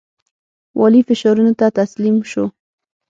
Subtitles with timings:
[0.79, 2.45] والي فشارونو ته تسلیم شو.